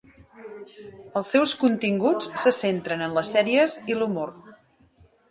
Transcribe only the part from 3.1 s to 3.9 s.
les sèries